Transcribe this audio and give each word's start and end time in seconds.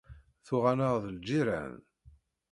Tuɣ-aneɣ 0.45 0.93
d 1.03 1.05
lǧiran. 1.15 1.73